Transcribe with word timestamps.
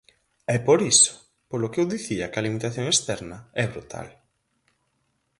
É 0.55 0.57
por 0.67 0.79
iso 0.93 1.13
polo 1.49 1.71
que 1.71 1.79
eu 1.81 1.87
dicía 1.95 2.29
que 2.31 2.37
a 2.39 2.45
limitación 2.47 2.85
externa 2.89 3.37
é 3.63 3.65
brutal. 3.73 4.07